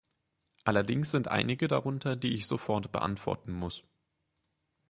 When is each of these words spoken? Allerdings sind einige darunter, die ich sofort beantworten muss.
Allerdings 0.63 1.11
sind 1.11 1.27
einige 1.27 1.67
darunter, 1.67 2.15
die 2.15 2.33
ich 2.33 2.47
sofort 2.47 2.91
beantworten 2.91 3.51
muss. 3.51 3.83